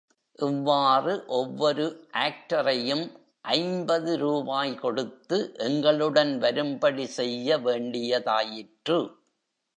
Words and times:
இவ்வாறு 0.39 1.23
ஒவ்வொரு 1.27 1.85
ஆக்டரையும் 2.13 3.03
ஐம்பது 3.41 4.17
ரூபாய் 4.17 4.73
கொடுத்து 4.75 5.53
எங்களுடன் 5.57 6.37
வரும்படி 6.37 7.05
செய்ய 7.05 7.57
வேண்டியதாயிற்று. 7.57 8.99